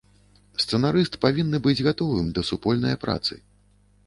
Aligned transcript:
Сцэнарыст 0.61 1.17
павінны 1.25 1.57
быць 1.67 1.83
гатовым 1.89 2.33
да 2.39 2.45
супольнае 2.49 2.95
працы. 3.05 3.33